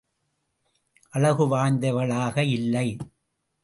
[1.13, 2.87] அழகு வாய்ந்தவைகளாக இல்லை.